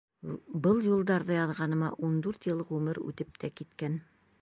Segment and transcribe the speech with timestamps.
[0.67, 4.05] Был юлдарҙы яҙғаныма ун дүрт йыл ғүмер үтеп тә киткән.